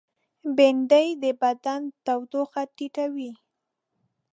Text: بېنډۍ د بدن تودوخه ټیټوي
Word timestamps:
بېنډۍ 0.55 1.07
د 1.23 1.25
بدن 1.41 1.81
تودوخه 2.05 2.61
ټیټوي 2.75 3.31